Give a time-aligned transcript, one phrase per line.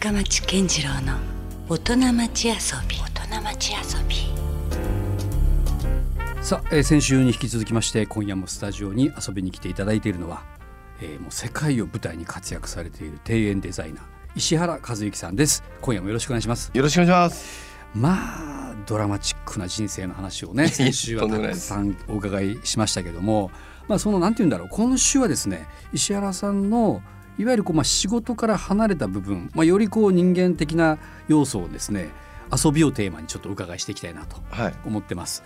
[0.00, 1.18] 深町健次郎の
[1.68, 2.54] 大人町遊
[2.88, 2.96] び。
[2.96, 4.16] 大人町遊び
[6.42, 10.42] さあ、えー先週に引き続きまして今夜もスタジオに遊びに来ていただいているのは、
[11.02, 14.04] えーもう世界を舞台に活躍されている庭園デザイナー
[14.36, 15.62] 石原和幸さんです。
[15.82, 16.70] 今夜もよろしくお願いします。
[16.72, 17.70] よろしくお願いします。
[17.94, 23.50] まあドラマチックな人生の話をね 先週はたくさんお伺いしましたけども
[23.86, 24.68] まあそのなんて言うんだろう。
[24.70, 27.02] 今週はですね石原さんの
[27.38, 32.10] いわゆるこうまあ仕事から離れた部分、まあ、よりこう人間的な要素をですね
[32.52, 34.74] 遊びをテーマにちょっとお伺いしていきたいなとはい。
[34.84, 35.44] 思ってます。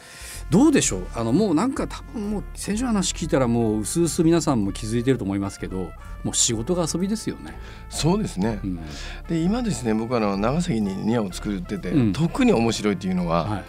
[0.48, 1.06] どうでしょう？
[1.14, 5.91] あのもうなんか多分もう先週の話聞いたらもう薄々皆さんも気づいてると思いますけど
[6.22, 7.58] もう仕事が遊びですよね。
[7.91, 8.58] そうですね。
[8.64, 8.80] うん
[9.28, 13.64] で今ですね僕はあの長崎に庭を作ってて、うん特に面白いっていうのは、はい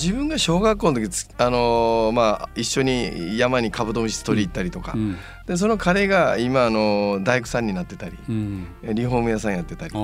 [0.00, 5.16] 自分が小学校の時つあのーまあ一緒に山にカブトムシ取り行ったりとか、うん。
[5.46, 8.66] でその彼が今あの大工さんになってたり、うん。
[8.82, 9.94] リフォーム屋さんやってたり。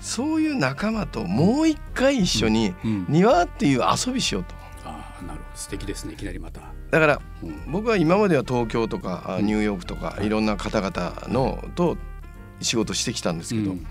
[0.00, 3.06] そういう仲間ともう一回一緒にうん。
[3.08, 4.54] 庭っていう遊びしようと。
[4.84, 5.56] あーなるほど。
[5.56, 6.60] 素敵ですねいきなりまた。
[6.90, 7.72] だからうん。
[7.72, 9.46] 僕は今までは東京とかあうん。
[9.46, 11.96] ニューヨークとかはいいろんな方々のと
[12.60, 13.86] 仕事してきたんですけど、うん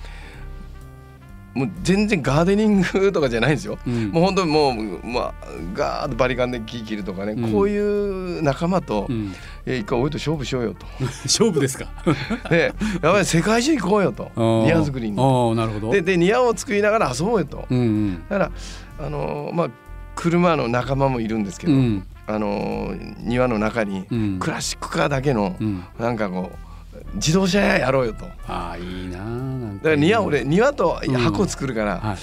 [1.58, 3.78] もう全然ガーデニングとかじゃないんですよ。
[3.88, 5.34] うんもう本当にもう、まあ、
[5.74, 9.34] ガーッとバリカンで木切るとかね、うんこういう仲間と、うん
[9.66, 10.86] え一回俺と勝負しようよと。
[11.26, 11.88] 勝負ですか？
[12.50, 15.18] でやばい世界中行こうよとあー庭作りに。
[15.18, 15.92] あーなるほど。
[15.92, 17.66] でで庭を作りながら遊ぼうよと。
[17.70, 18.52] うんうんだか
[19.00, 19.70] らあのーまあ
[20.16, 26.67] 車の仲間もいるんですけど、うんあのー庭の中にうんクラシックカーだけの、うんなんかこう
[27.16, 28.26] 自動車屋やろうよと。
[28.26, 29.90] だああいいなーなんか。
[29.90, 32.18] ら庭俺庭とうん箱作るから、はい。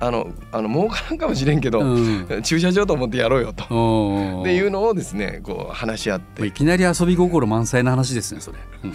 [0.00, 2.42] あのあの儲からんかもしれんけど、うん。
[2.42, 3.64] 駐車場と思ってやろうよと。
[3.64, 6.46] っていうのをですねこう話し合って。
[6.46, 8.58] いきなり遊び心満載な話ですねそれ。
[8.84, 8.92] うん。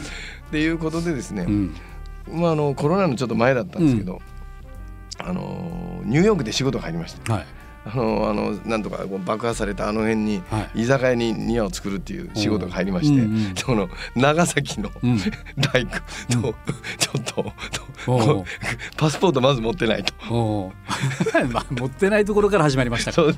[0.52, 1.76] ていうことでですね、うん。
[2.32, 4.22] まあ、あのコロナのちょっと前だったんですけど、
[5.20, 7.46] あのニューヨークで仕事が入りましてはい
[7.86, 10.82] あのあのなんとか爆破されたあの辺にはい。
[10.82, 15.20] 居酒屋に庭を作るっていう仕事が入りまして、うんうんその長崎のうん
[15.58, 15.92] 大工
[16.30, 16.56] と、
[16.98, 18.46] ちょっと
[18.98, 20.14] パスポートまず持ってないと。
[21.52, 23.34] まあ持ってないところから始まりましたかはい。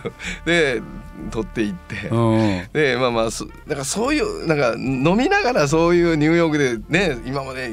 [0.46, 0.82] で
[1.30, 2.08] 取っていって。
[2.08, 7.70] うんでまあまあそなんかそういうなんか飲みながらそういうニューヨークでね今まで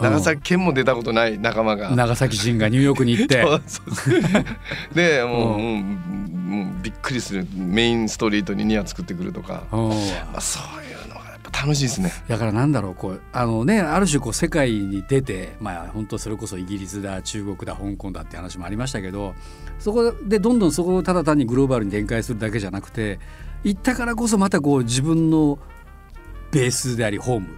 [0.00, 1.94] 長崎県も出たことない仲間が。
[1.94, 3.44] 長崎人がニューヨークに行って。
[4.94, 6.38] でもう,、ううん。
[6.48, 7.46] もうびっくりする。
[7.54, 9.90] メインストリートに庭作ってくるとか、ま
[10.34, 12.12] あ、そういうのがやっぱ楽しいですね。
[12.28, 19.34] だからなんだろうこうあのねある種こう世界に出てまあ本当それこそイギリスだ中国だ香港だって話もありましたけど
[19.78, 23.18] そこでどんどんそこをただ単にグローバルに展開するだけじゃなくて
[23.64, 25.58] 行ったからこそまたこう自分の
[26.50, 27.48] ベースでありホーム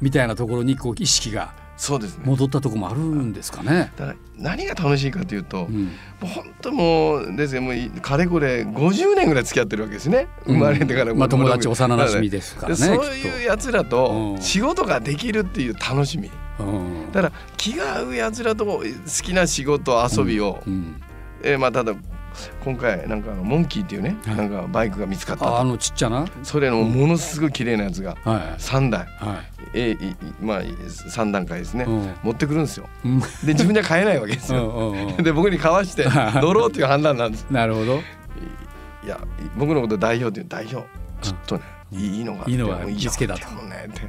[0.00, 2.22] みたいなところにこう意識がそうですね。
[2.26, 3.92] 戻ったところもあるんですかね。
[3.96, 5.84] だから何が楽しいかというと、もうん
[6.22, 10.28] う本当もうですねもういかれこれ50年ぐらい付き合ってるわけですね。
[10.46, 16.30] 生まれてから、まあ、友達幼馴染ですからねでそういうやつらとうん仕事ができるっていう楽しみ。
[16.58, 16.64] と。
[16.64, 18.82] うんだから気が合うやつらと好
[19.22, 21.00] きな仕事遊びを、うん
[21.42, 21.94] えーまあただ
[22.64, 24.36] 今回なんかあのモンキーっていうね、はい。
[24.36, 25.56] なんかバイクが見つかったと。
[25.56, 28.40] ああのちっちゃな、それのものすごい綺麗なやつがはい。
[28.58, 31.86] 3台、はえーいいまあ3段階ですね、い。
[31.86, 32.14] うん。
[32.22, 32.88] 持ってくるんですよ。
[33.04, 33.20] うん。
[33.20, 35.22] で自分じゃ買えないわけですうよ、んうんうん。
[35.22, 37.46] で僕に買わして乗ろうっていう判断なんです。
[37.50, 38.00] なるほど。
[39.04, 39.20] いや
[39.56, 40.86] 僕のこと代表っていう代表。
[41.20, 41.62] ちょっとね、
[41.92, 43.46] いいのがいいのが見つけたと。
[43.64, 44.02] ねって。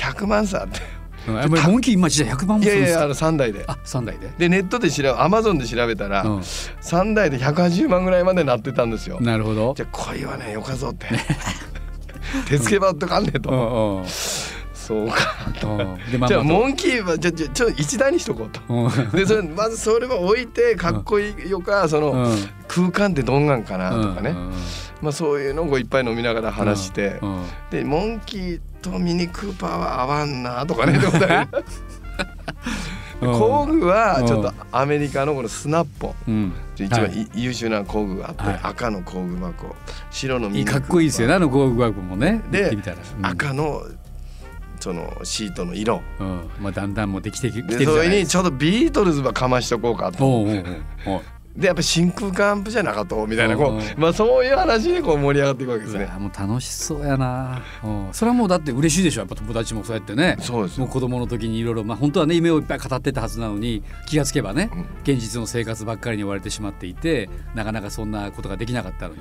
[0.00, 0.80] 100万さって
[1.28, 1.40] うん。
[1.40, 2.98] あもうモンキー今時代100万もいするんですか？
[2.98, 3.64] やいやあの3台で。
[3.66, 9.20] あ三台で、でネットで調べアマゾンで調べたら、うん、3台で180万ぐらいまでなってたんですよ。
[9.20, 9.74] なるほど。
[9.76, 11.06] じゃあ恋はねよかぞって。
[12.48, 14.06] 手つけばっとかんねえと、うんうん
[14.88, 15.14] そうか。
[15.64, 16.26] うん。
[16.26, 18.60] じゃあまモンキーはじゃあじゃあちょっと一台にしとこうと。
[18.68, 19.10] うん。
[19.10, 22.36] でそれまずそれは置いてかっこいいよかその、うん。
[22.68, 24.52] 空間ってどんなんかなとかね、うん
[25.02, 27.44] まあ、そういうのをいっぱい飲みながら話して、うん。
[27.70, 30.98] でモンキーとミニクーパーは合わんなとかね
[33.20, 36.14] 工具はちょっとアメリカのこのスナッポ。
[36.26, 36.52] うん。
[36.76, 37.22] 一番はい。
[37.22, 38.60] い優秀な工具があって、はい。
[38.62, 39.74] 赤の工具箱
[40.10, 40.80] 白のミニクーパー。
[40.82, 42.42] かっこいいですよねあの工具学もね。
[42.50, 43.26] でうん。
[43.26, 43.82] 赤の
[44.78, 46.00] そのシートの色。
[46.20, 46.50] うん。
[46.60, 48.42] まあだんだんもうできてきてでるじゃそれにないですか。
[48.44, 50.24] ちょっとビートルズばかましとこうかと。
[50.24, 50.64] おうおう
[51.06, 51.22] おう
[51.58, 56.06] でやっぱ真空管アンプじゃなかったみたいなこうまあ、そういう話でこう盛り上がっていくわけですね。
[56.18, 59.22] もう楽しそうやな、うん、それはもうだって嬉しいでしょ。
[59.22, 60.36] やっぱ友達もそうやってね。
[60.40, 60.78] そうです。
[60.78, 69.20] よもう子供の時にいろいろまあ本当はね夢をいっぱい語ってたはずなのに気がつけばね、うん現実の生活ばっかりに追われてしまっていてなかなかそんなことができなかったのに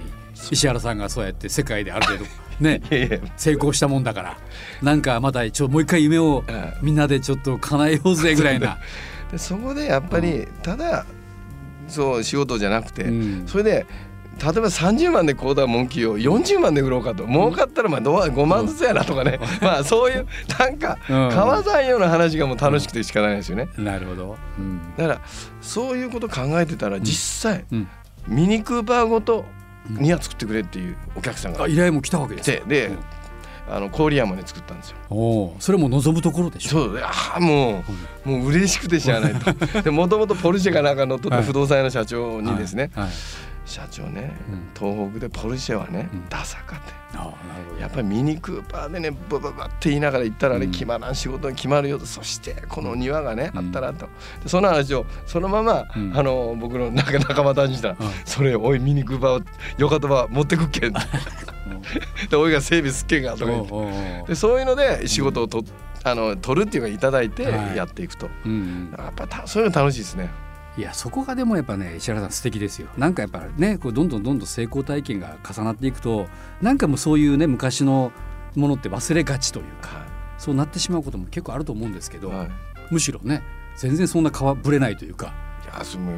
[0.52, 2.26] 石原さんがそうやって世界である程度
[2.60, 2.82] ね
[3.38, 4.38] 成功したもんだから。
[4.82, 8.78] なんかまたちょもう一回夢をはいみんなでちょっと叶えようぜぐらいな。
[9.32, 11.06] でそこでやっぱりただ
[11.88, 13.48] そう仕事じゃなくて、うん。
[13.48, 13.86] それで
[14.40, 17.26] 例えば30万でコーダーモンキーを40万で売ろうかと。
[17.26, 20.28] 儲かったらまあどう5万ずつやなとかね、 まあそういう
[20.60, 21.30] なんかうん。
[21.30, 23.70] 川山ような話がもう楽しくてしかないですよね。
[23.78, 24.80] なるほど、うん。
[24.96, 25.22] だから
[25.62, 27.88] そういうこと考えてたら実際、うん。
[28.28, 29.46] ミニクーパーごと
[29.90, 31.68] 庭作ってくれっていうお客さんが。
[31.68, 32.92] 依頼も来たわけですてで、
[33.70, 34.98] あの郡山で作ったんですよ。
[35.10, 36.70] おおそれも望むところでしょ？
[36.70, 37.84] そうでああも
[38.26, 39.82] うもう嬉しくてしゃあないと。
[39.82, 43.14] でもともとポルシェかなんか乗っ取った不動産屋の社長にですね、はいはい
[43.68, 44.70] 社長ね、うん。
[44.74, 46.30] 東北でポルシェはね、うん。
[46.30, 46.98] ダサかって。
[47.80, 50.72] やっぱりミニクーパーでねブブブって言いながら行ったらあれうん。
[50.72, 53.68] 決まらん仕事に決まるよと、そしてこの庭がね、うん。
[53.68, 54.08] あったらと
[54.44, 56.18] でその話をそのまま、うん。
[56.18, 58.08] あの僕の仲仲間たちにしたら、うん。
[58.26, 59.46] それおいミニクーパーを
[59.78, 60.94] よかったば持ってくっけん。
[62.30, 64.28] でおいが整備すっけんがとか言って。
[64.30, 65.64] でそういうので仕事をと、
[66.04, 67.78] あの取るっていうかいただいてはい。
[67.78, 68.94] やっていくと、うん。
[68.98, 70.30] やっぱたそういうの楽しいですね。
[70.78, 72.88] いやそこがでもやっぱね石原さん素敵ですよ。
[72.98, 76.28] なんかやっぱねこうどんどんどんどん成功体験が重なっていくと
[76.62, 78.12] なんかもうそういうね昔の
[78.56, 80.06] ものって忘れがちというか
[80.38, 82.50] そうなってしまうことも結構あると思うんですけど、はい、
[82.92, 83.42] むしろね
[83.76, 85.34] 全然そんな変わぶれないというか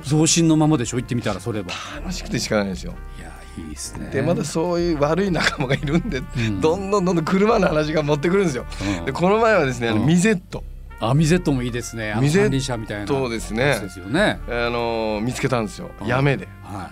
[0.03, 2.93] 増進のままでしょ言ってみたらそれば楽しくてしかないですよ。
[3.17, 4.09] いやいいですね。
[4.09, 6.61] でまたそういう悪い仲間がいるんで、ん。
[6.61, 8.65] どんどんどんどん車の話が持ってくるんですよ。
[8.99, 9.05] うん。
[9.05, 10.07] でこの前はですね、あのうん。
[10.07, 10.63] ミゼット
[11.01, 12.13] あミゼットもいいですね。
[12.19, 13.07] ミゼットみたいな。
[13.07, 13.79] そうですね。
[13.79, 14.39] ですよね。
[14.47, 15.91] あの見つけたんですよ。
[16.01, 16.47] うんやめで。
[16.63, 16.89] は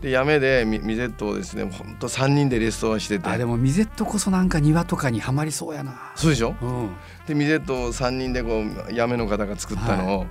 [0.00, 3.28] でやめでミミゼットをですね本当三人でレストアしてい、て。
[3.28, 6.12] あでもミゼットこそなんか庭とかにはまりそうやな。
[6.14, 6.54] そうでしょ？
[6.62, 6.90] うん。
[7.26, 10.26] でミゼットを3人でこうやめの方が作ったのを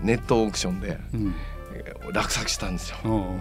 [0.00, 1.34] ネットオークションでうん。
[1.74, 2.96] えー落札したんですよ。
[3.04, 3.16] うんう。
[3.16, 3.40] ん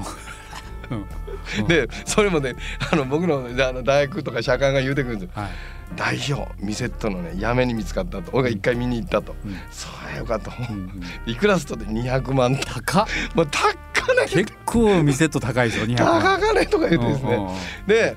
[1.67, 2.55] でそれもね
[2.91, 5.41] あの僕のあの大学とか社会が言うてくるんですよ。
[5.41, 5.51] はい。
[5.95, 8.31] 代表ミセットのねやめに見つかったと。
[8.33, 9.55] 俺が一回見に行ったと、うん。
[9.71, 11.03] そうよかった、うんうん。
[11.25, 12.55] いくらすとで200万。
[12.55, 13.07] と高っ。
[13.35, 17.49] もう高ね結構ミセット高いぞ200高かねとか言ってですうんう
[17.88, 18.15] で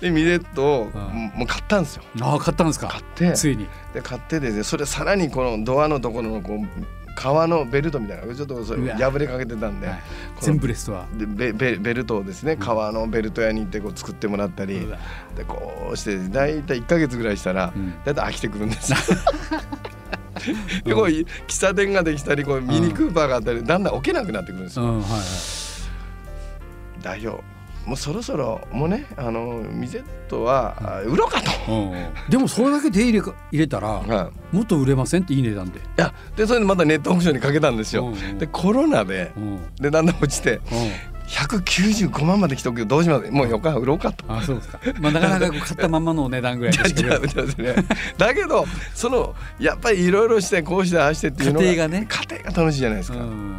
[0.00, 1.32] でミゼットをうん。
[1.34, 2.02] もう買ったんですよ。
[2.20, 2.88] ああ買ったんですか？
[2.88, 3.32] 買って。
[3.32, 3.66] ついに。
[3.94, 6.58] で買ってですねそれさらにこのドアのところのこう
[7.14, 9.88] 革のベルトみたいなのちょっと破れかけてたんで、
[10.40, 11.06] 全部レストア。
[11.16, 14.86] でベベベルトをですね革のベルト屋に行ってこう作ってもらったり
[15.36, 17.94] でこうして大体1か月ぐらいしたらうん。
[18.04, 18.92] 大体飽きてくるんです。
[18.92, 18.98] よ。
[20.84, 24.84] でこう喫茶店ができたりこうミニクーパーがあったりだんだん置けなくなってくるんですよ。
[24.84, 25.20] うんはいはい。
[27.02, 27.53] 代表
[27.86, 31.50] もうそろそろもうねあのミゼットはあ売ろうかと。
[31.72, 31.90] うん。
[31.92, 34.56] うんでもそれだけ手入れか入れたらはい。
[34.56, 35.78] もっと売れませんっていい値段で。
[35.78, 38.06] いやでそれでまたネットオークションにかけたんですよ。
[38.06, 38.14] うん。
[38.14, 39.42] うんでコロナでうん。
[39.42, 40.60] うんでだんだん落ちて
[41.26, 43.30] 195万まで来とくけどどうします？
[43.30, 44.24] もうよか売ろうかと。
[44.28, 44.78] あそうですか。
[45.00, 46.82] まあなかなか買ったまんまのお値段ぐらいで。
[48.18, 52.06] だけどそのやっぱりいろいろしてこうしてああしてっていうのが家庭がね。
[52.08, 53.18] 家庭が楽しいじゃないですか。
[53.18, 53.54] っうん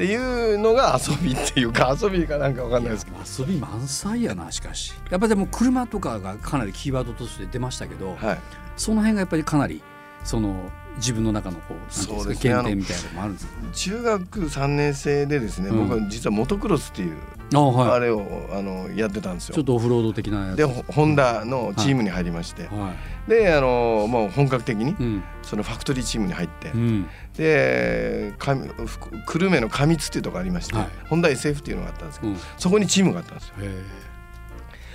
[0.00, 3.18] ていうのが遊びっていうか 遊びかなんかわかんないですけど。
[3.44, 4.94] 遊び満載やなしかし。
[5.10, 8.38] やっぱでも車とかがかなりキーワードとして出ましたけど、はい。
[8.78, 9.82] その辺がやっぱりかなり
[10.24, 12.50] その自分の中のこううんですかそうですね。
[12.50, 15.88] 原点みたいなのもあるんです中学3年生でですね、うん。
[15.88, 17.16] 僕は実はモトクロスっていう
[17.54, 17.90] あはい。
[17.90, 19.54] あれをあのやってたんですよ。
[19.54, 20.56] ちょっとオフロード的なやつ。
[20.56, 22.94] でホホンダのチームに入りまして、は
[23.28, 27.08] であのもう本格的にいうんそのファクトリーチームに入って、うん。
[27.36, 28.54] で久
[29.40, 30.88] 留米の上津っていうところがありまして、はい。
[31.08, 32.38] ホンダ SF っていうのがあったんですけど、うん。
[32.38, 33.54] へそこにチームがあったんですよ。
[33.62, 33.82] え。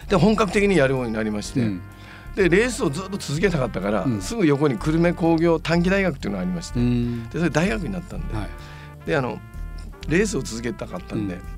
[0.08, 1.82] で本格的にやるようになりまして、うん。
[2.38, 4.22] でレースをずっと続けたかったから、うん。
[4.22, 7.27] すぐ横に久留米工業短期大学っていうのがありまして、うん。
[7.27, 8.50] でそれ大学になったんで、はい。
[9.06, 9.39] であの
[10.08, 11.54] レースを続けたかったんで、うん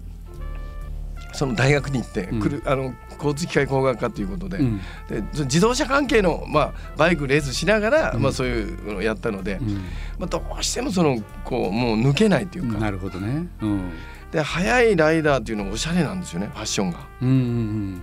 [1.37, 2.39] その大学に行って、うん。
[2.39, 4.77] くるあの交通機械工学科ということで,、うん。
[5.07, 8.21] でそ自動車関係の、まあ、バイクレースしながら、うん。
[8.21, 9.75] まあ、そういうのをやったので、うん。
[10.17, 13.47] まあ、どうしてもそのこうもう抜けないっていうか、なるほどね。
[13.61, 13.91] うん。
[14.31, 16.99] で速いライダーっていうのもおしゃれなんですよねファッションが。
[17.21, 18.01] うんうん。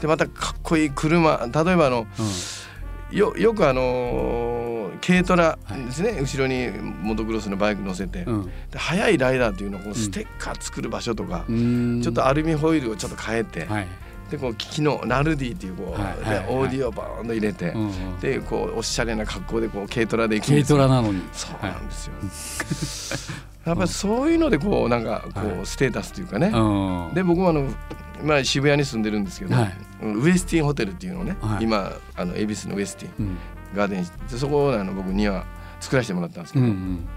[0.00, 2.06] でまたかっこいい車例えばあの
[3.10, 3.16] うん。
[3.16, 4.63] よよくあのー
[5.00, 6.70] 軽トラはいですね、後ろに
[7.02, 8.50] モトクロスのバイク乗せて、うん。
[8.70, 12.02] で速いライダーっていうのをこうステッカー作る場所とか、うん。
[12.02, 13.86] ちょっとアルミホイルをちょっと変えて、はい。
[14.30, 16.20] でこう機器のナルディっていうこう、はい。
[16.22, 16.36] はい。
[16.36, 16.46] はい。
[16.46, 18.20] でオーディオをバーンと入れて、うんうん。
[18.20, 21.22] でこうおしゃれな格好でこう軽トラで行くん軽トラなのに。
[21.32, 23.34] そうなんですよ、
[23.70, 25.66] やっぱりそういうのでこうなんかこう、はい。
[25.66, 27.14] ステータスというかね、うん。
[27.14, 27.68] で僕もあの
[28.22, 29.74] 今渋谷に住んでるんですけど、はい。
[30.02, 31.64] ウエスティンホテルっていうのをね、はい。
[31.64, 33.12] 今あの恵比寿のウエスティン。
[33.18, 33.36] うん
[33.74, 35.44] ガーデンでそこの僕庭
[35.80, 37.08] 作らせてもらったんですけど、うんうん。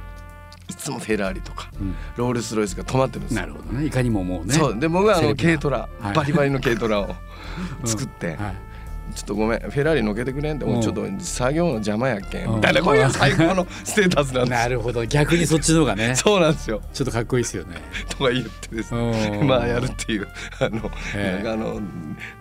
[0.69, 1.95] いつもフェラーリとかうん。
[2.17, 3.35] ロールスロイスが止まってるんです。
[3.35, 3.85] よなるほどね。
[3.85, 4.79] いかにももうねそう。
[4.79, 6.15] で僕はあの軽トラ、はい。
[6.15, 7.15] バリバリの軽トラを
[7.85, 8.66] 作って、はい
[9.15, 12.53] ちょっとごめんフェラーリ乗っけてくれんってもうちょっと作業の邪魔やっけうん。
[12.53, 15.05] んみたいなこういう最高のステータスなんですなるほど。
[15.05, 16.15] 逆にそっちの方がね。
[16.17, 16.81] そうなんですよ。
[16.93, 17.75] ちょっとかっこいいですよね。
[18.09, 19.39] とか言ってですね。
[19.41, 19.47] うん。
[19.47, 20.27] まあやるっていう
[20.59, 21.43] あのええ。
[21.43, 21.81] なんかあの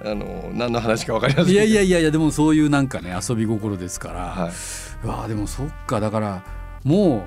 [0.05, 4.51] あの何の話か分かりませんいやいやいやいやでもそういうなんかね遊び心ですから、はい。
[5.05, 6.01] うわあでもそっか。
[6.01, 6.43] だから
[6.85, 7.27] も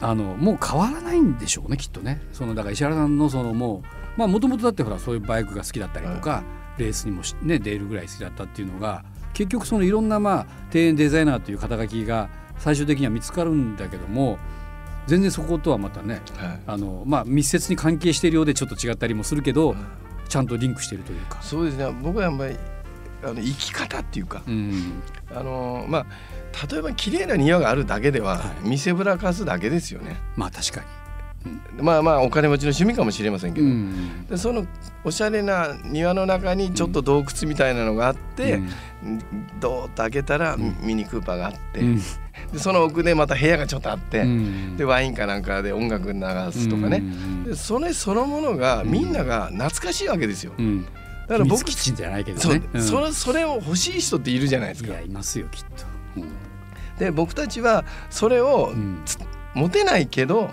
[0.00, 2.20] うあのもう変わらないんでしょうねきっとね。
[2.32, 6.42] そのだから石原さんのそのもうまあもともとだってほらそういうバイクが好きだったりとか、
[6.76, 14.38] レースにもしね出るぐらい好きだったっていうのが結局そのいろんなまあ庭園デザイナーという肩書きが最終的には見つかるんだけども
[15.06, 16.60] 全然そことはまたねはい。
[16.66, 19.76] あのまあ密接に関係しているようでちょっと違ったりもするけど
[20.28, 21.40] ちゃんとリンクしているというか。
[21.40, 21.88] そうですね。
[22.02, 22.56] 僕はやっぱり
[23.22, 25.02] あの生き方っていうかうん。
[25.34, 26.06] あのまあ
[26.70, 28.68] 例えば綺麗な庭があるだけでははい。
[28.68, 30.82] 見せぶらかすだけですよね、まあ確か
[31.80, 33.68] まあまあお金持ちの趣味かもしれませんけに。
[33.68, 34.26] ど、ん。
[34.26, 34.66] でその
[35.04, 39.22] おしゃれな庭の中にちょっと洞窟みたいなのがあって、うん。
[39.60, 40.76] ドーッと開けたらん。
[40.80, 41.96] ミニクーパーがあって、うん。
[41.96, 44.76] でその奥でまた部屋がちょっとあって、うん。
[44.76, 46.20] でワインかなんかで音楽流
[46.52, 48.90] すとかね、うんでそれそのものがうん。
[48.90, 50.52] みんなが懐かしいわけですよ。
[50.58, 50.84] うん。
[51.28, 52.54] だから僕秘密基地じゃないけどそう。
[52.54, 52.62] ね。
[52.72, 52.82] うん。
[52.82, 54.88] それそれを欲しい人っているじゃないですか。
[54.88, 55.68] いやいますよきっと。
[56.16, 56.28] うん。
[56.98, 59.02] で僕たちはそれをうん
[59.58, 60.50] 持てないけど、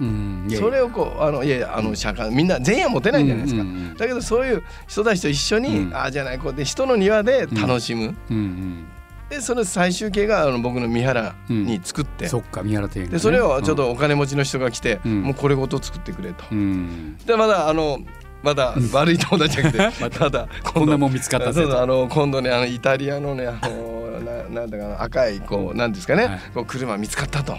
[0.58, 3.62] それをこうあのいやいやあの社会みんな全員は持てないじゃないですか。
[3.62, 5.96] うんうんだけどそういう人たちと一緒に、うん。
[5.96, 8.86] ああじゃないこうで人の庭で楽しむ、うんうん。
[9.30, 13.08] でその最終形があの僕の三原に作って、そっか三原庭園がね。
[13.14, 15.22] でそれをちょっとお金持ちの人が来て、うん。
[15.24, 16.44] もうこれごと作ってくれと。
[16.52, 17.18] うん。
[17.26, 18.00] でまだあの
[18.44, 26.40] まだ悪い友達が来て まだこんなもん見つかったぜあの今度ねあのイタリアのねあの ななんだかな赤いこうなんですかね、はい。
[26.54, 27.58] こう車見つかったと。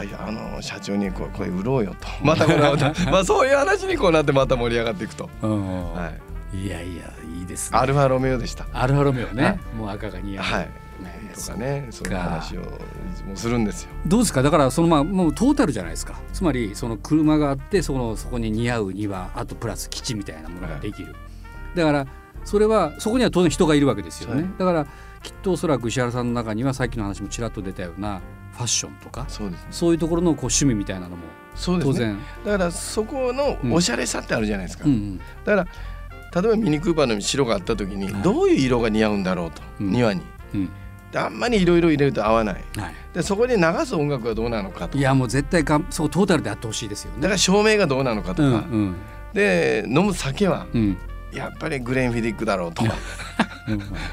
[0.00, 2.08] あの社長にここれ売ろうよと。
[2.24, 6.12] またこれまた まあそういう話にこうなってまた盛り上がっていくと、うんは
[6.54, 7.04] い、いやいや
[7.38, 7.78] いいですね。
[7.78, 8.66] アルファロメオでした。
[8.72, 9.60] アルファロメオはね。
[9.76, 10.44] もう赤が似合う。
[10.44, 10.68] はい。
[11.02, 13.90] ねとかねそういう話をもするんですよ。
[14.06, 14.42] どうですか？
[14.42, 16.14] だからそのまあもうトータルじゃないですか。
[16.32, 21.14] つまりその車があってそのそこに似合う庭あとプラス基地みたいなものができる、
[21.74, 22.06] だから
[22.44, 24.86] それはそこには当然人がいるわけですよね、はいだから
[25.22, 28.20] きっとおそらく石原さんの中にはさっきの話もちらっと出たような
[28.52, 29.66] ファッションとかそうですね。
[29.70, 31.22] そういうところのこう趣味みたいなのも。
[31.54, 34.84] 当然だからそこのおしゃれさってあるじゃないですか。
[34.84, 35.66] うんうんだから
[36.34, 40.22] 例えばミニクーパーの白があった時にはいどういう色が似合うんだろうと、うん庭に。
[40.54, 40.70] うん
[41.12, 42.64] であんまりいろいろ入れると合わない。
[42.76, 47.20] はい、でそこで流す音楽はどうなのかといやもう絶対かそうトータルでやってほしいですよね。
[47.20, 48.96] だから照明がどうなのかとか、うんうん
[49.34, 50.98] で飲む酒はうん
[51.32, 52.94] やっぱりグレンフィディックだろうとか
[53.40, 53.46] うん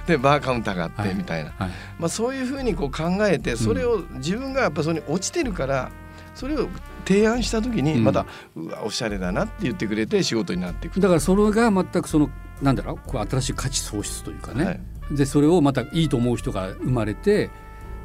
[0.07, 5.91] でバーカウンターがあってはいみたいな、はいまあ、そういうふうにこう考えてそれを自分がやっぱそれに落ちてるから
[6.35, 6.69] それを
[7.05, 8.03] 提案した時にうん。
[8.03, 8.25] また、
[8.55, 10.99] うわおしゃれだなって言ってくれて仕事になっていく。
[10.99, 12.29] だからそれが全くその
[12.61, 14.79] なんだろうこう新しい価値創出というかね、はい。
[15.11, 17.49] でそれをまたいいと思う人が生まれて、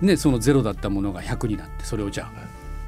[0.01, 2.33] ね、そのゼロだったものが100になってそれをじゃあ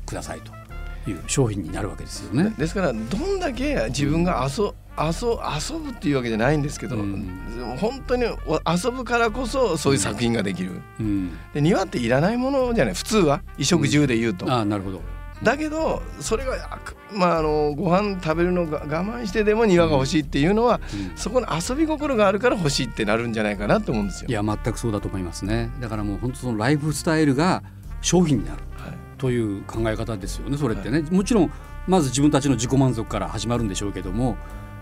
[0.07, 2.55] くださいという商品になるわけですよね。
[2.57, 7.77] ですからどんだけ自分が遊遊遊ぶっていうわけじゃないんですけど、うん。
[7.79, 10.81] 本当にお遊ぶからこそそういう作品ができる。
[11.01, 12.95] うん、で庭っていらないものじゃない。
[12.95, 13.43] 普通は？
[13.53, 14.51] 衣食住で言うと。
[14.51, 15.01] ああなるほど。
[15.43, 16.81] だけどそれが
[17.13, 21.17] まああのご飯食べるのが我慢してでも庭が欲しいっていうのは、うん。
[21.17, 24.29] そこの遊び心があるから欲しいってなるんじゃないかなと思うんですよ。
[24.29, 25.71] いや全くそうだと思いますね。
[25.81, 27.63] だからもう本当そのライフスタイルが
[28.01, 28.63] 商品になる。
[28.79, 28.97] はい。
[29.19, 31.53] という考え方ですよねそれってね、もちろん
[31.87, 34.37] まず自分たちの自己満足から始まるんでしょうけども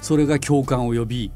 [0.04, 1.32] それが共感を呼び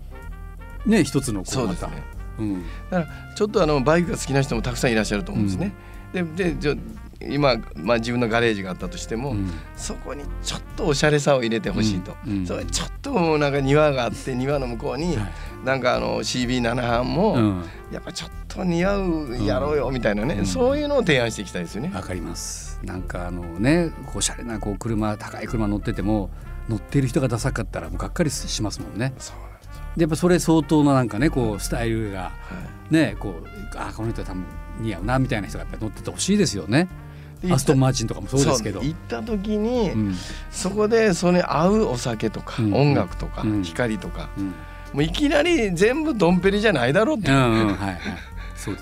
[0.85, 1.87] ね一つのこうまた。
[1.89, 2.03] ね。
[2.39, 2.63] うん。
[2.91, 5.73] だからちょっとあのバイクが好きな人もたくさんいらっしゃると思うんですね。
[6.13, 6.75] ででじゃ
[7.21, 9.51] 今、まあ、自分のガレージがあったとしても、うん。
[9.75, 12.39] そこにちょっとおしゃれさを入れてほしいと、うん。
[12.39, 12.47] うん。
[12.47, 15.33] それちょっともうなんか庭があって庭の向こうに、はい。
[15.65, 17.65] なんかあの CB7 班も、うん。
[17.91, 20.47] やっぱちょっと似合うやろうよみたいなね、うん。
[20.47, 21.91] そういうのを提案していきたいですよね。
[21.95, 22.79] わかります。
[22.85, 26.31] なんかあのねおしゃれなこう車高い車乗ってても
[26.69, 29.15] 乗ってる人がダサかったらもうがっかりしますもんね。
[29.19, 29.75] そうなんですよ。
[29.97, 32.33] でやっぱそれ相当ななんかねこうスタイルがは
[32.91, 32.95] い。
[32.95, 33.47] ねこう
[33.77, 34.45] あこの人は多分
[34.81, 36.89] 似合うなみたいな人がやっぱり乗っててほしいですよね。
[37.43, 38.81] でアストンマーチンとかもそうですけど。
[38.83, 40.15] 行った時に、うん。
[40.51, 42.75] そこでそれに合うお酒とか、うん。
[42.75, 43.63] 音楽とか、うん。
[43.63, 44.47] 光とか、うん。
[44.47, 44.55] も
[44.95, 48.01] ういきなり全部ドンペリじゃないだろうって、うんうんはいはい。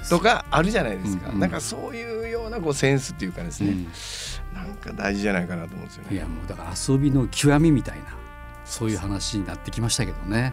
[0.09, 1.41] とかあるじゃないですか、うんうん。
[1.41, 3.89] なんかそういうようなこうセンスっていうかですね、うん
[4.57, 6.17] なんか大事じゃないかなと思うんですよね。
[6.17, 8.05] いやもうだから遊びの極みみたいな
[8.65, 10.53] そういう話になってきましたけどね。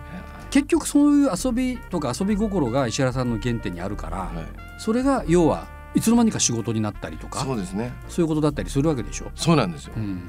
[0.52, 7.92] 結局そういう遊びとか遊び心が石原さんの原点にあるから、はい、それが要はいつの間にか仕事になったりとかそうですね。
[8.08, 9.32] そういうことだったりするわけでしょ？
[9.36, 10.22] そうなんですよ、うん。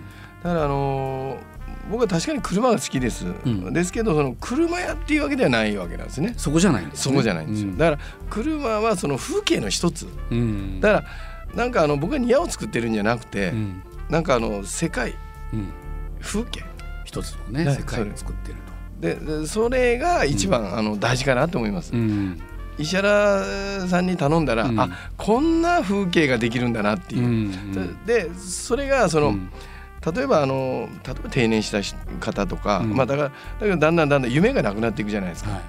[0.42, 1.54] だからあのー
[1.90, 3.74] 僕は確かに車が好きです、ん。
[3.74, 6.32] ですけどその車屋っていうわけではないわけなんですね。
[6.38, 7.12] そこじゃないんですね。
[7.12, 7.66] そこじゃないんです。
[7.66, 7.98] よ、だから
[8.30, 10.08] 車はその風景の一つ。
[10.30, 10.80] うんうん。
[10.80, 11.04] だから
[11.56, 13.82] なんかあの僕は庭を作ってるんじゃなくて、うん。
[14.08, 15.14] なんかあの世界。
[15.52, 15.72] うん。
[16.20, 16.64] 風景。
[17.04, 18.56] 一つのねはい世界を作ってる
[19.00, 21.96] ででそれが一番、あの大事かなと思います、と。
[21.96, 22.40] うん。
[22.78, 24.80] 石原さんに頼んだら、うん。
[24.80, 27.24] あこんな風景ができるんだなっていう。
[27.24, 28.04] う、ん。
[28.06, 29.50] でそれがその、うん。
[30.14, 31.80] 例えばあの例えば定年した
[32.20, 32.94] 方とか、うん。
[32.94, 35.50] まあだからだけどだんだんだんだん夢がなくなっていくじゃないですか。
[35.50, 35.60] はい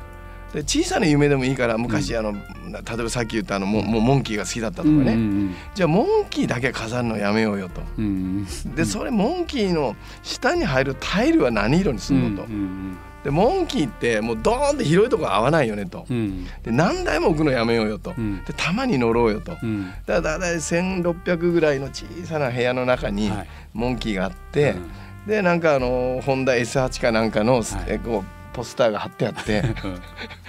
[0.54, 7.82] で小さな夢でもいいから昔、あの例えばさっき言ったあのももモンキーが好きだったとかね、うんうんじゃあモンキーだけ飾るのやめようよと。
[7.98, 12.44] うんでそれモンキーの下に入るタイルは何色にするのと。
[12.44, 16.06] うんでモンキーってもうドーンって広いとこ合わないよねと。
[16.08, 16.46] うん。
[16.62, 18.14] で何台も置くのやめようよと。
[18.16, 18.44] うん。
[18.46, 19.58] でたまに乗ろうよと。
[19.64, 19.90] うん。
[20.06, 23.48] だからだいたい1600ぐらいの小さな部屋の中にはい。
[23.74, 25.28] モンキーがあって、うん。
[25.28, 27.64] でなんかあのホンダ S8 かなんかの、い。
[27.88, 29.64] えこうポスターが貼ってあって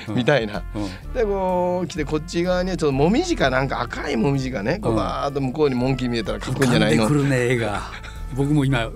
[0.08, 0.14] うん。
[0.16, 0.62] みたいな。
[0.74, 1.12] うん。
[1.12, 7.02] でこう来てこっち側にはちょっともみじかなんか赤いもみじがねこううんバーッと向こうにモンキー見えたらかっこいいんじゃなんいの。
[7.02, 7.82] でくるね絵が
[8.34, 8.88] 僕も今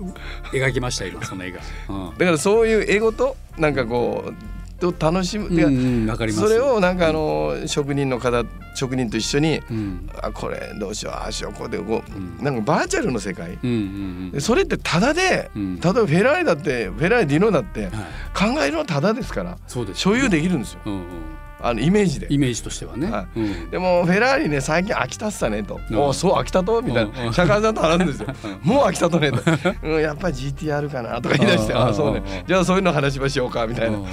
[0.51, 1.59] 描きました今その絵が。
[1.89, 2.09] うん。
[2.17, 4.33] だからそういう英語となんかこう
[4.81, 5.67] と楽しむ、うんう
[6.07, 8.43] んそれをなんかあの職人の方
[8.75, 10.09] 職人と一緒にうん。
[10.21, 12.43] あこれどうしようああしようこうでこう、うん。
[12.43, 13.59] なんかバーチャルの世界。
[13.63, 15.79] うんうんでそれってタダで、うん。
[15.79, 18.01] 例えばフェラーリだってフェラーリディノだってうんは
[18.53, 18.55] い。
[18.55, 20.79] 考えるのはタダですからそうです所有できるんですよ。
[20.85, 21.01] うんうん。
[21.63, 22.25] あのイメージで。
[22.31, 23.11] イメージとしてはね。
[23.11, 23.69] はうん。
[23.69, 25.97] でもフェラーリね最近飽きたっさねと「うん。
[25.99, 27.33] おうそう飽きたと?」みたいうんうなん。
[27.33, 28.27] 社会さんと話すんですよ。
[28.63, 29.37] う「もう飽きたとね」と
[29.83, 32.23] 「うんやっぱり GTR かな」とか言い出して「うんあそうね。
[32.25, 33.97] うんじゃあそういうの話しましょうか」みたいな。
[33.97, 34.05] うん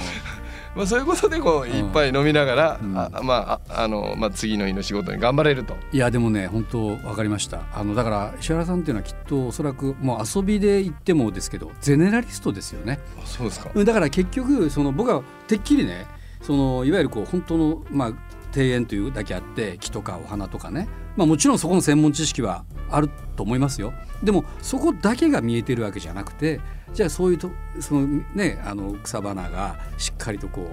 [0.75, 2.97] まあそういうことでこういっぱい飲みながらうん。
[2.97, 5.75] あまあああのまあ次の日の仕事に頑張れると。
[5.91, 7.61] いやでもね本当分かりました。
[7.73, 12.99] あのだから石原さんっていうのはきっとおそらくもう遊びで言ってもですけどゼネラリストですよね。
[13.21, 13.71] あそうですか。
[13.73, 16.05] うんだから結局その僕はてっきりね
[16.41, 18.13] そのいわゆるこう本当のまあ
[18.55, 23.93] 庭園というだけあって木とかお花とかね、まあ、もちろんそこの専門知識はあると思いますよ。
[24.23, 26.59] でもそこだけが見えてるわけじゃなくて
[26.93, 30.65] じゃあそういうとそのねあの草花がしっかりとこう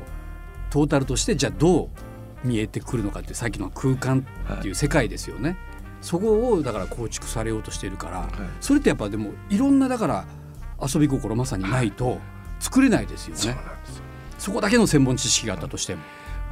[0.71, 1.85] トータルとしてじゃあど
[2.45, 4.27] う見えてくるのかっていうさっきの空間
[4.59, 5.57] っていう世界ですよね、
[6.01, 8.29] そこをだから構築されようとしているから、
[8.61, 10.25] それってやっぱでもいろんなだから
[10.81, 12.19] 遊び心まさにないと
[12.61, 13.59] 作れないですよね。
[14.39, 16.03] そこだけの専門知識があったとしても。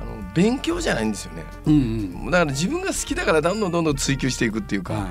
[0.00, 1.44] あの勉強じゃないんですよね。
[1.66, 2.24] うんうん。
[2.27, 5.11] だから自分が好きだからどんどんどんどん追求していくっていうか、は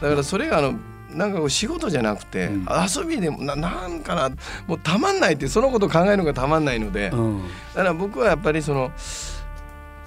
[0.00, 0.74] だからそれがあの
[1.14, 2.66] なんか仕事じゃなくて、うん。
[2.70, 4.30] 遊びでもななんかな
[4.66, 7.42] もうたまんないってそのことを考えるのがたまんないので、いうん。
[7.74, 8.92] だから僕はやっぱりその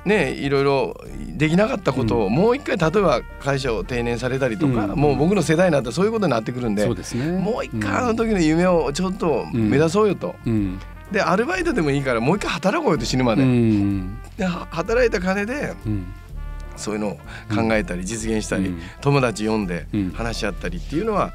[0.05, 0.97] ねいろいろ
[1.35, 4.99] できなかったことをもう一回例えば会社を定年されたりとか、うん。
[4.99, 7.31] もう僕の世代になったらそういうことになってくるんでね。
[7.37, 10.35] もう一回あの時の夢をちょっと目指そうよと。
[10.45, 10.79] うん。
[11.11, 13.43] でアルバイトでもいいからもう一回働こうよと死ぬまうで。
[13.43, 14.19] ん。
[14.37, 16.05] では働いた金でうん
[16.75, 17.11] そういうのを
[17.53, 21.33] 考えたり実現したり、うん友達呼んでうん話し合ったりっていうのは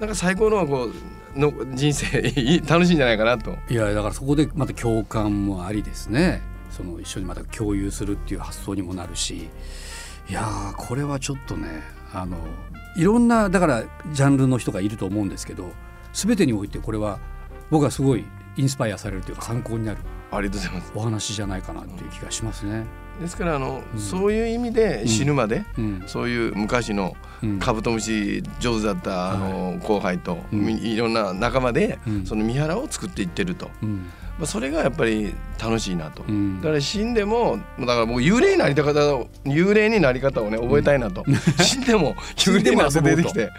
[0.00, 0.88] なんか最高のこ
[1.36, 2.22] うの人生
[2.68, 3.56] 楽しいんじゃないかなと。
[3.70, 9.48] いやだからそこでまた共感もありですねその一緒にまた共有するっていう発想にもなるし
[10.28, 11.82] いやーこれはちょっとね
[12.12, 12.36] あの
[12.96, 15.70] いろんなだからジャンルの人がいると思うんですけど
[16.12, 17.18] 全てにおいてこれは
[17.70, 18.24] 僕はすごい
[18.56, 19.98] インスパイアされるというか参考になる
[20.30, 20.92] ありがとうございます。
[20.94, 22.84] お話じゃないかなっていう気がしますね。
[23.20, 24.00] ですからあの、うん。
[24.00, 26.02] そういう意味で死ぬまで、うん。
[26.06, 27.58] そういう昔のうん。
[27.58, 32.26] カブトムシ上手だったあの後輩と、いろんな仲間で、うん。
[32.26, 36.24] その三原を作っていってると、うんまあ、それがやっぱり楽しいなと。
[36.26, 36.60] うん。
[36.60, 41.24] だから死んでもだからもう幽霊になりた方を幽霊になり方をね覚えたいなと、
[41.62, 43.50] 死んでも幽霊になって出てきて。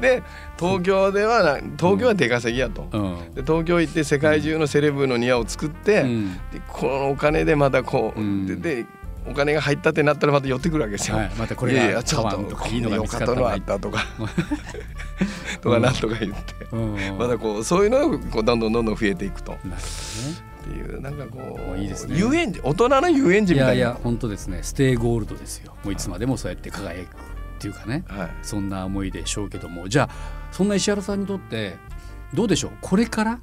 [0.00, 0.22] で
[0.58, 3.34] 東京ではな東京は出稼ぎやと、うん。
[3.34, 6.32] で東京行って世界中のセレブの庭を作って、うん。
[6.52, 8.46] でこのお金でまたこう、うん。
[8.46, 8.86] でで
[9.26, 11.16] お金が入ったってなったらまた寄ってくるわけですよ。
[11.16, 14.04] はいまたこれがいやいやちょっと買わんとかこいいのがよ見つかったのあったとか。
[15.60, 19.52] とかなんとか言って、うんまたこうそういうのがこうどんどんどんどん増えていくと。
[19.52, 20.52] っなるほどね。
[20.64, 22.16] ていうなんかこういいですね。
[22.18, 23.72] 遊園地大人の遊園地いみたいな。
[23.72, 24.60] やいや本当ですね。
[24.62, 25.74] Stay gold ですよ。
[25.84, 27.06] もういつまでもそうやって輝くっ
[27.58, 28.04] ていうかね。
[28.08, 28.30] はい。
[28.42, 29.88] そんな思いでしょうけども。
[29.88, 30.08] じゃあ
[30.50, 31.76] そんな石原さんにとって
[32.34, 32.70] どうでしょう？
[32.80, 33.38] これから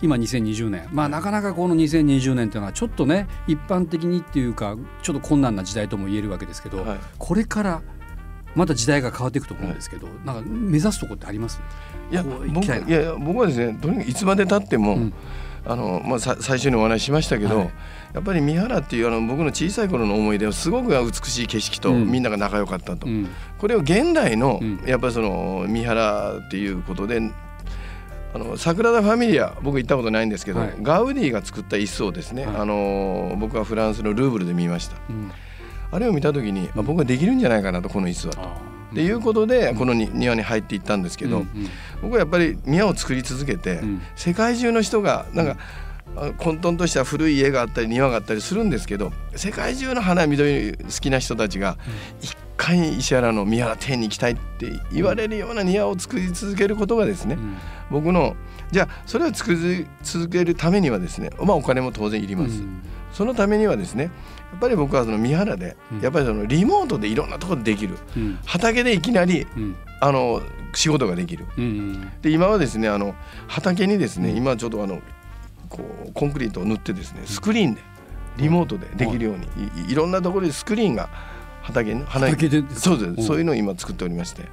[0.00, 7.82] 今2020年まあなかなかこの2020年っていうのはちょっとね一般的にっていうかちょっと困難な時代とも言えるわけですけど、はい、これから
[8.54, 11.60] また時代が変わっていくと思うんですけど、はい、なんか目指すとこってあります？
[12.10, 15.12] いや僕いや僕はですねとにかくいつまでたっても、うん、
[15.66, 17.70] あのまあ、さ最初にお話ししましたけど、はい、
[18.14, 27.20] やっぱり三原っていうあの僕の小さい頃の思い出はすごく美しい景色と、みんなが仲良かったと、うん、これを現代の、やっぱりその三原っていうことで
[28.34, 35.30] あの桜田ファミリア僕行ったことないんですけど、はい、ガウディが作った一層ですね、はい、あの僕はフランスのルーブルで見ました、うん、
[35.90, 38.68] あれを見た時に、あ僕はできるんじゃないかなとこの椅子はと。
[38.92, 41.44] っていうことでこの庭に入っていったんですけど、
[42.00, 43.82] 僕はやっぱり庭を作り続けて、
[44.16, 45.58] 世界中の人がなんか、
[46.38, 51.76] 混沌とした古い家があったり庭があったりするんですけど世界中の花緑好きな人たちが
[52.20, 57.38] 一回石原の三原庭に行きたいって言われるような庭を作り続けることがですね、
[57.90, 58.36] 僕の
[58.70, 62.62] じゃあそれを作り続けるためにはですね、まあ、お金も当然いります。
[63.12, 64.10] そのためにはですね
[64.52, 70.42] やっぱり僕はその三原で、やっぱりそのリモートでいろんなところでできる、うん、畑でいきなり、うん、あの
[70.74, 73.14] 仕事ができる、うんうん、で今はですねあの
[73.46, 75.00] 畑にですね今ちょっとあの
[75.68, 77.82] こうコンクリートを塗ってですねスクリーンで
[78.36, 79.46] リモートでできるように、
[79.88, 81.08] いいろんなところでスクリーンが
[81.68, 83.26] 畑に畑でそうです。
[83.26, 84.48] そういうのを今作っておりまして。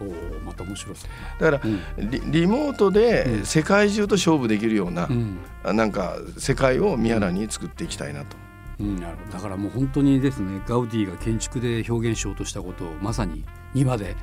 [0.46, 1.42] また面白そう。
[1.42, 5.40] だから、うん、リリモートで世界中と勝負できるような、うん、
[5.78, 8.38] なんか世界を宮原に作っていきたいなと。
[8.80, 9.32] うん、なるほど。
[9.32, 14.18] だからもう本当にですねガウディが建築で表現しようとしたことをまさに庭で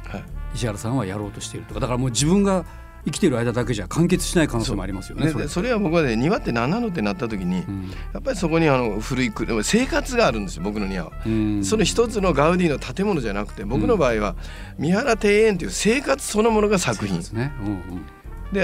[0.55, 2.66] 石原さんはやろうとしているとかだからもう自分が
[3.04, 5.28] 生きてる間だけじゃ完結しない可能性もありますよね。
[5.30, 5.72] そそれ。
[5.72, 14.36] は僕はね庭って何なのってなった時に、うん、やっぱりそこにあの古い生活があるんですよ僕の庭は、うん、その一つのガウディの建物じゃなくて僕の場合は
[14.78, 17.16] 三原庭園という生活そのものが作品。
[17.16, 17.52] ですね。
[17.60, 18.06] うんうん。
[18.52, 18.60] で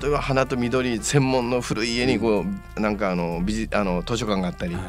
[0.00, 2.44] 例えば花と緑専門の古い家にこ
[2.76, 4.84] うなんかあの美あの図書館があったり、はい、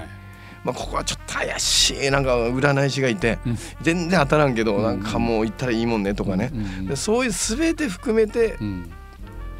[0.63, 8.91] まあ、ここはちょっと怪しいなんか占い師がいて、うん、全然当たらんけど、うん、なんかもう行ったらいいもんねとかね、うん、でそういう全て含めて、うん、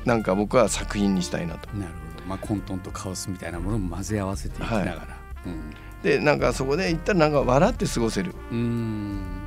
[0.05, 1.69] なんか僕は作品にしたいなと。
[1.77, 4.91] なるほど、まあ、混沌とカオスみたいなものも混ぜ合わせていきながら。
[4.91, 6.03] はい。
[6.03, 8.33] でなんかそこで行ったらなんか笑って過ごせる。
[8.51, 9.38] うん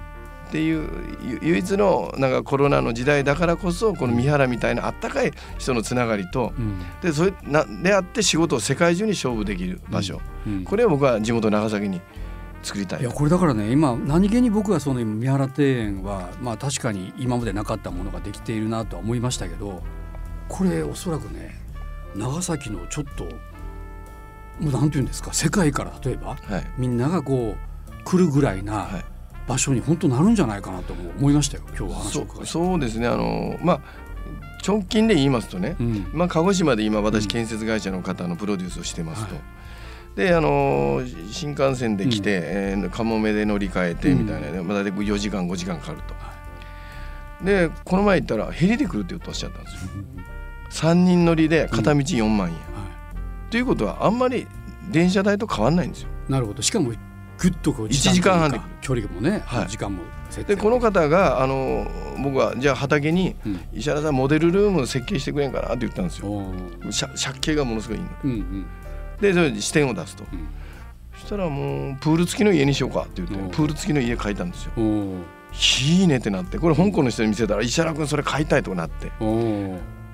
[0.52, 0.86] っていう
[1.40, 10.52] 唯一のなんかコロナの時代だからこそこの三原みたいなあったかい人のつながりと、うん、でそれなであって仕事を世界中に勝負できる場所、うん。
[10.58, 12.02] うん、これを僕は地元長崎に
[12.62, 13.00] 作りたい。
[13.00, 19.82] いやこれだからね今何気に僕はその三原庭園はまあ確かに今までなかったものができているなとは思いましたけど
[20.50, 21.58] これおそらくね
[22.14, 23.24] 長崎のちょっと
[24.60, 29.11] もうなんていうんですか世界から例えば、はい、みんながこう来るぐらいな、はい
[29.46, 33.80] 場所に本当なるんじゃないかなと思いましたよ今日は話を伺いそうですねあのまあ
[34.66, 39.34] 直近で言いますとね、うん、まあ、鹿児島で今私建設会社の方のプロデュースをしてますと。
[39.34, 39.44] はい
[40.16, 41.00] であの
[41.30, 46.14] 新幹線で来て、うん、えー、かもめで乗り換えてみたいなね、うん、まあ、大体4時間5時間かかると。
[47.44, 49.80] でこの前行ったらヘリで来るって言っておっしゃったんですよ。
[50.70, 52.54] 3人乗りで片道4万円。
[52.54, 52.60] うんは
[53.48, 54.46] い、ということはあんまり
[54.90, 56.08] 電車代と変わんないんですよ。
[56.28, 56.92] なるほどしかも
[57.42, 58.60] ぐっとこう1時間半で。
[58.80, 60.02] 距離もね、はい、時間も
[60.46, 61.86] でこの方があの
[62.22, 63.36] 僕はじゃあ畑に、
[63.72, 66.42] 石原さんモデルルーム設計してくれんかなって言ったんですよ。
[67.22, 68.66] 借景がものすごいいいの、うんうん、
[69.20, 70.48] でそれ視点を出すと、うん、
[71.14, 74.72] そしたらもうプール付きの家にしようかって言ってプール付きの家買いたんですよ。
[74.78, 76.58] いいねってなって。
[76.58, 79.12] これ香港の人に見せたら石原君それ買いたいとなって。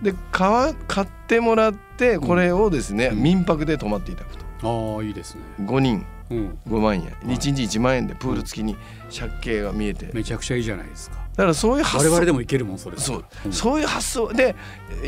[0.02, 4.96] で買買ってもらってこれをですね、民泊で泊まっていただくと。
[4.96, 5.42] ああいいですね。
[5.60, 8.76] 5人5万円、1日1万円でプール付きに
[9.16, 11.28] 借景が見えて、めちゃくちゃいいじゃないですか。
[11.38, 12.10] だからそういう発想。
[12.10, 12.96] 我々でもいけるもんそれ。
[12.96, 14.32] そう、うん、そういう発想。
[14.32, 14.56] で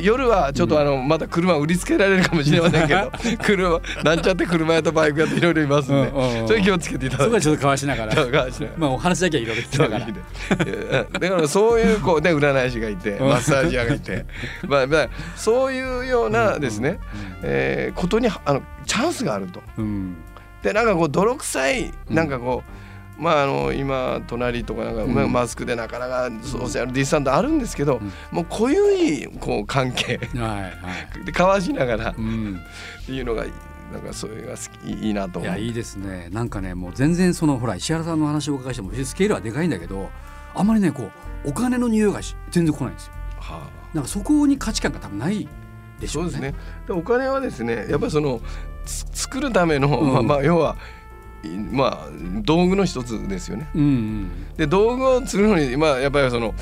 [0.01, 3.11] 夜はちょっとあの、まだ車売りつけられるかもしれませんけど
[3.43, 7.31] 車なんちゃって車屋とバイク屋といろいろいますんで、それ気をつけていただいて。
[7.31, 8.71] そこはちょっと交わしながら。
[8.77, 11.09] まあお話だけはいろいろ聞きながら。
[11.19, 14.25] だからそういうこうね占い師がいてマッサージ屋がいて。
[14.69, 19.61] まあ、まあ、そういうようなですね、うえー、ことにあのチャンスがあると。
[19.79, 20.17] うん
[20.63, 22.63] でなんかこう泥臭いなんかこ
[23.19, 30.69] う、まああの今隣とかなんか、マスクでなかなかソーシャルディスタントあるんですけど、もう濃ゆいこう関係、はいは
[31.21, 33.45] い、で交わしながら、っていうのが
[33.93, 36.29] なんかそれが好きいいなといやいいですね。
[36.31, 40.11] なんかねもう全然そのほら石原さんの話をお伺いしてもスケールはでかいんだけど
[40.55, 41.11] あんまりねこ
[41.45, 42.21] うお金の匂いが
[42.51, 43.13] 全然来ないんですよ。
[43.39, 45.49] はあ、なんかそこに価値観が多分ない
[46.01, 46.31] でしょうね。
[46.31, 46.55] そうですね。
[46.87, 48.41] でお金はですねやっぱりその
[48.87, 50.77] 作るための、まあ、まあ要は
[51.71, 52.09] まあ
[52.43, 53.69] 道具の一つですよね。
[53.75, 56.55] うんうん、で道具を作るのにまあやっぱりその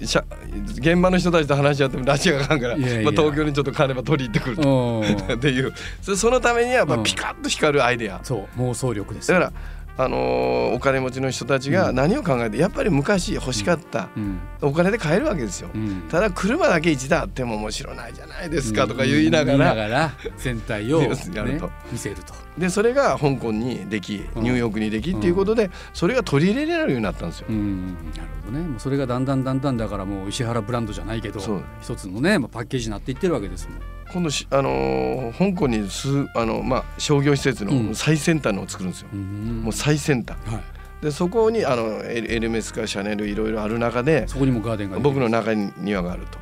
[0.00, 5.02] 現場の人たちと話し合っても拉致があかんからまあ、東京にちょっと金ば取り行ってくると。
[5.34, 5.72] っていう。
[6.02, 9.52] そそのためにはやっぱピカッと光るアイデア、そう妄想力ですだから
[9.96, 14.40] あのーお金持ちの人たちが何を考えてやっぱり昔欲しかったうん。
[14.60, 15.70] お金で買えるわけですよ。
[15.72, 16.02] うん。
[16.10, 20.12] ただ車だけ1台あっても面白ないじゃないですかとか言いながら。
[20.36, 22.34] 全体を、 ねやると、見せると。
[22.58, 24.42] でそれが香港にできうん。
[24.42, 27.46] ニューヨークにできっていうことでそれが取り入れられるようになったんですよ。
[27.48, 27.94] うん。
[28.16, 28.64] なるほどね。
[28.68, 31.40] もうそれがだんだんだんだんだからもう石原ブランドじゃないけど
[31.80, 33.78] 一つのねまあパッケージになっていってるわけですもん
[34.12, 37.88] 今度し、あのー香港にすあの、まあ、商業施設うん。
[37.88, 39.08] の最先端のを作るんですよ。
[39.12, 39.62] うん。
[39.62, 40.36] もう最先端。
[40.52, 46.38] はい、でそこにあのエルエルメスかシャネルいろいろある中でそこにもガーデンが僕の中庭があると。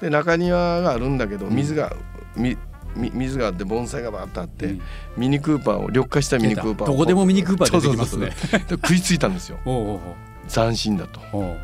[0.00, 1.94] で中庭があるんだけどうん水が、
[2.36, 2.56] み
[2.96, 4.80] み水があって盆栽がバーッとあって、うん。
[5.16, 8.32] ミニクーパーを緑化したミニクーパーをどこでもミニクーパー出てきますね。
[8.70, 9.58] 食いついたんですよ。
[10.48, 11.20] 斬新だと。
[11.20, 11.54] は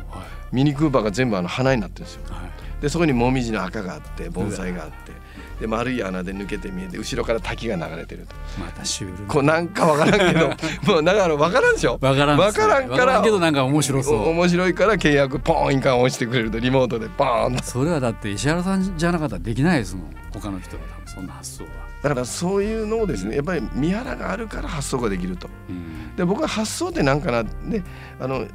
[0.51, 0.55] い。
[0.55, 2.21] ミニクーパーが全部あの花になってるんですよ。
[2.29, 2.81] はい。
[2.83, 5.22] でそこにモミジの赤があって盆栽があって
[5.63, 8.35] で丸い穴で抜けて見えて後ろから滝が流れてると。
[8.59, 9.33] またシュールな。
[9.33, 10.47] こうなんかわからんけど
[10.93, 11.97] もうだからわからんでしょ？
[12.01, 12.43] わからんね。
[12.43, 14.27] わからんからわけどなんか面白おそう。
[14.27, 17.63] 面白いから契約ポーン印鑑押してくれるとリモートでポーンと。
[17.63, 20.05] それはだって石原さんじゃなかったらできないですもん。
[20.33, 21.69] 他の人は多分そんな発想は、
[22.01, 25.47] だからそういうのをですねやっぱり見原があるから発想ができると。
[25.69, 26.13] うん。
[26.17, 27.81] で僕は発想って何かなで
[28.19, 28.45] あの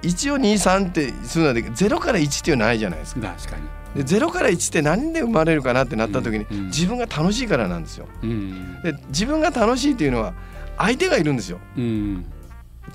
[0.00, 3.20] 1を23ってするので0から1っていうのはないじゃないですか。
[3.28, 3.62] 確かに
[3.94, 8.06] で0から1って何で生まれるかなってなった時に、自分が楽しいからなんですよ。
[8.22, 10.34] うんで自分が楽しいっていうのは
[10.78, 11.58] 相手がいるんですよ。
[11.76, 12.24] うん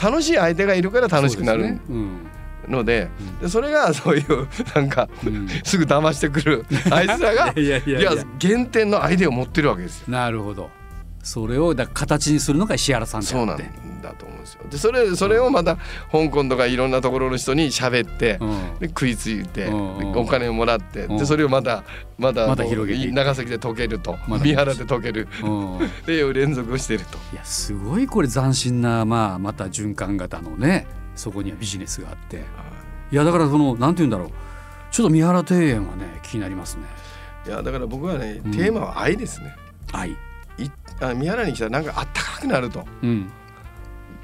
[0.01, 1.79] 楽しい相手がいるから楽しくなる
[2.67, 3.41] のでうん。
[3.41, 5.47] でそれが そういうなんかうん。
[5.63, 7.79] すぐ騙してくるあ いつらがいや。
[8.41, 10.05] 原点のアイデアを持ってるわけですよ。
[10.09, 10.69] なるほど
[11.27, 13.57] それをだ形にするのが石原さんでそうなん
[14.01, 14.61] だと思うんですよ。
[14.69, 15.75] でそれそれをまた
[16.09, 18.79] 香港とかいろんなところの人に喋って、うん。
[18.79, 21.17] で食いついて、お金をもらって、うん。
[21.17, 21.83] でそれをまた
[22.17, 25.27] またまたこう広げて長崎で溶けると、また三原で溶ける。
[25.43, 25.77] うん。
[25.79, 27.17] っていう連続をしてると。
[27.33, 30.87] いやすごいこれ斬新なまあまた循環型のね
[31.17, 32.45] そこにはビジネスがあって。
[33.11, 34.29] いやだからそのなんて言うんだろう。
[34.91, 36.83] ちょっと三原庭園はね気になりますね。
[37.45, 38.51] いやだから僕はねうん。
[38.53, 39.57] テーマは愛ですね。
[39.91, 40.15] 愛
[40.57, 42.85] いあ三原に来たらなんかあったかくなると。
[43.03, 43.29] うん。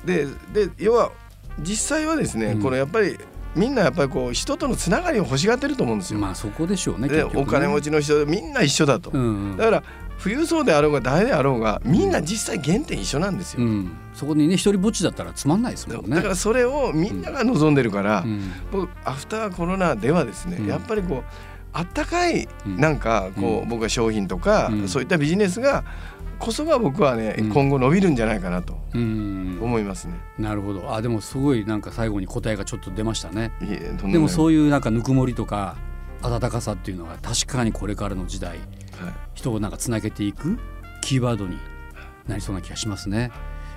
[0.06, 1.12] でで要は
[1.60, 2.62] 実際はですね、うん。
[2.62, 3.18] このやっぱり
[3.56, 6.20] みんなやっぱりこう人とのつながりを欲しがってると思うんですよ。
[6.20, 7.24] まあそこでしょうねね。
[7.24, 9.12] お金持ちの人みんな一緒だと。
[9.12, 9.58] うんうん。
[9.58, 9.84] だから
[10.24, 13.62] 富裕層であろうが誰であろうがみんな実際原点一緒なんですよ。
[13.62, 16.16] うん、そこにね一人ぼっちだったらつまんないですもんね。
[16.16, 18.52] だからそれをみんなが望んでるから、うん。
[18.72, 20.68] 僕アフターコロナではですね、うん。
[20.68, 21.24] やっぱりこう
[21.74, 22.78] あったかいうん。
[22.78, 23.70] なんかこう、うん。
[23.70, 24.88] 僕は商品とか、うん。
[24.88, 25.84] そういったビジネスが
[26.44, 30.14] こそが僕はね、うん今後伸びるんじゃないかなとうん思いますね。
[30.38, 33.52] なるほどあでもすごいなんか最後に答えがちょっと出ましたね。
[34.12, 35.78] でもうそういうなんかぬくもりとか
[36.22, 38.60] 温かさっていうのが確かにこれからの時代はい
[39.34, 40.58] 人をなんかつなげていく
[41.02, 41.58] キーワードに
[42.28, 43.32] なりそうな気がしますね。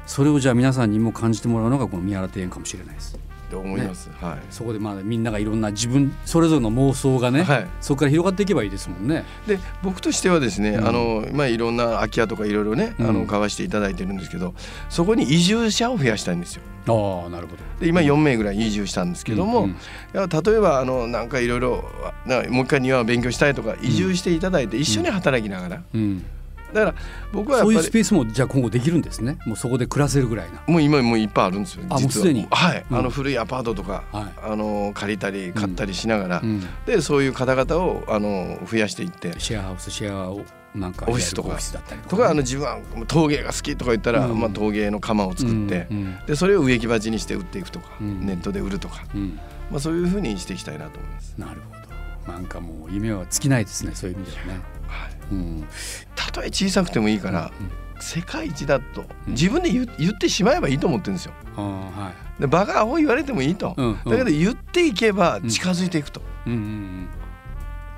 [0.06, 3.18] それをじゃあ皆さんにも感じてもらうのがこの宮原庭園かもしれないです。
[3.50, 4.10] と思います。
[4.20, 9.24] はいそこでまあみんながいろんな自分それぞれの妄想がね、はいそこから広がっていけばいいですもんね。
[9.46, 14.54] で僕としてはですね、うんあのまあいろんな空き家とかいろいろね、あうんの買わしていただいてるんですけど
[14.88, 16.62] そこに移住者を増やしたいんですよ。
[16.88, 17.62] ああなるほど。
[17.80, 19.76] で今4名ぐらい移住したんですけども、うん
[20.14, 21.84] 例えばあのなんかいろいろ
[22.26, 26.24] なもう一回庭を勉強したいとか移住していただいて一緒に働きながら、うん
[26.72, 26.94] だから
[27.32, 29.38] 僕はそういうスペースもじゃあ今後できるんですね。
[29.46, 30.62] もうそこで暮らせるぐらいな。
[30.66, 32.46] もう今もういっぱいあるんですよあもうすでに。
[32.50, 32.98] はい、うん。
[32.98, 34.24] あの古いアパートとか、はい。
[34.42, 39.38] あの借りたり買ったりしながら、うん、でそういう方々をあの増やしていって。
[39.38, 40.42] シェアハウスシェアを
[40.74, 41.48] なんかオフィスとか。
[41.48, 44.40] オフィスだったりととかあの自分は陶芸が好きとか言ったら、うん。
[44.40, 45.88] まあ、陶芸の窯を作って、
[46.26, 48.26] でそれを植木鉢にして売っていくとか、うん。
[48.26, 49.38] ネットで売るとか、うん。
[49.70, 51.34] まあ、そういうふうにしていきたいなと思います。
[51.38, 51.95] なるほど。
[52.26, 53.92] なんかもう夢は尽きないですね。
[53.94, 54.52] そういう意味ではね。
[54.88, 55.68] はいうん、
[56.14, 61.32] たとえ小さくてもいいから、うん世界一だとうん自分で言言ってしまえばいいと思ってるんですよ。
[61.56, 62.40] ああはい。
[62.42, 66.20] でバカアホ言われてもいいと、うんうんだけど言っていけば近づいていくと。
[66.46, 66.58] うんうん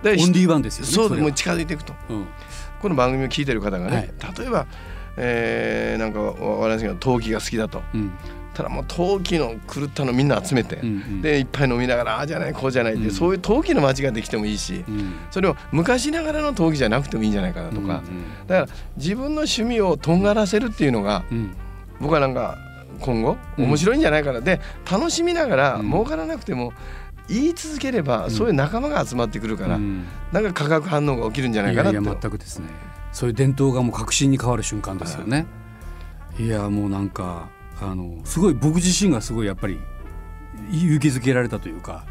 [0.04, 0.20] うん。
[0.22, 0.92] オンリーワンですよね。
[0.92, 1.94] そうもう近づいていくと。
[2.10, 2.26] うん
[2.80, 4.66] この番組を聞いてる方がね、はい例えば、
[5.16, 8.12] えーなんかわわかりませんけど陶器が好きだとうん
[8.58, 11.22] ただもう陶器の狂ったのみんな集めて、うんうん。
[11.22, 13.10] でいっぱい飲みながらああじゃないこうじゃないって、うん。
[13.12, 15.14] そういう陶器の街ができてもいいし、うん。
[15.30, 21.54] それを昔ながらの陶器じゃなくてもいいんじゃないかなとか、うんだから自分の趣味をとんがらせるっていうのがうん。
[22.00, 22.58] 僕はなんか
[23.00, 25.86] 今後うん面白いんじゃないかな、で楽しみながらうん。
[25.88, 26.72] 儲からなくても
[27.28, 28.30] 言い続ければ、ん。
[28.32, 30.04] そういう仲間が集まってくるから、うん。
[30.32, 32.66] なんか化学反応が起きるんじゃないかなといやいや全くですね。
[33.12, 35.46] そういう伝統がもう革新に変わる瞬間ですよね、
[36.38, 37.48] い、やもうなんか
[37.80, 39.78] あのすごい僕自身がすごいやっぱり
[40.70, 42.04] 勇気づけられたというか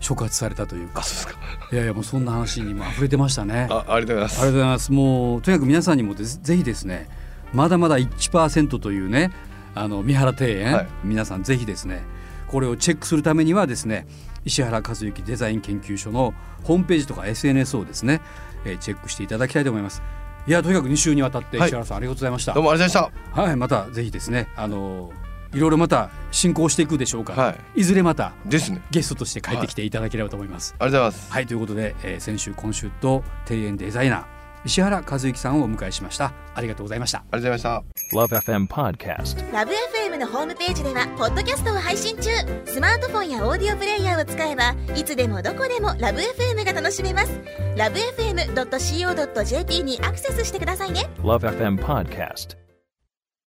[0.00, 1.40] 触発されたというかあそうですか
[1.72, 3.68] いやいやもうそんな話にも溢れてましたね。
[3.70, 4.92] あありがとうございますありがとうございます。
[4.92, 7.08] もうとにかく皆さんにもぜぜひですね、
[7.52, 9.30] まだまだ1%というね、
[9.74, 12.02] あの三原庭園、はい皆さんぜひですね、
[12.48, 14.06] これをチェックするためにはですね、
[14.44, 18.20] 石原和幸デザイン研究所のホームページとか SNS をですね、
[18.64, 20.02] えーチェックしていただきたいと思います。
[20.46, 21.68] いやとにかく2週にわたってはい。
[21.68, 22.52] 石原さん、ありがとうございました。
[22.52, 25.12] どうもありがとうございましはい、またぜひですね、あの
[25.54, 27.84] いろいろまた進行していくでしょうから、、はい。
[27.84, 28.82] ずれまたたですね。
[28.90, 30.74] ゲストとして帰ってきていただければと思います。
[30.78, 31.32] ありがとうございます。
[31.32, 34.31] はいということで、えー先週今週と庭園デザイナー
[34.64, 36.32] 石原和幸さんをお迎えしました。
[36.54, 37.18] ありがとうございました。
[37.18, 38.16] ありがとうございました。
[38.16, 39.52] Love FM Podcast.
[39.52, 42.30] ラブ f m のホームページではポッドキャストを配信中。
[42.64, 47.40] スマートフォンやオーディオプレイヤーを使えばいつでもどこでもラブ f m が楽しめます。
[47.76, 51.10] ラブ FM.co.jp にアクセスしてくださいね。
[51.18, 52.61] Love FM Podcast.